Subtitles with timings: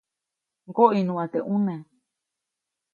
[0.65, 1.81] ʼMgoʼiʼnuʼa teʼ ʼuneʼ.